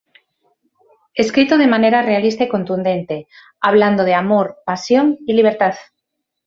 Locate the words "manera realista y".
1.67-2.47